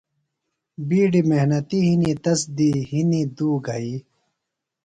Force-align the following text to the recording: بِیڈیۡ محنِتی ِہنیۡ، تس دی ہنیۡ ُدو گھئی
بِیڈیۡ 0.87 1.27
محنِتی 1.29 1.79
ِہنیۡ، 1.85 2.17
تس 2.23 2.41
دی 2.55 2.69
ہنیۡ 2.89 3.27
ُدو 3.33 3.49
گھئی 3.65 3.93